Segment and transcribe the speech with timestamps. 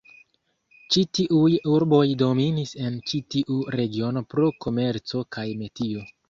[0.93, 6.05] Ĉi tiuj urboj dominis en ĉi tiu regiono pro komerco kaj metio.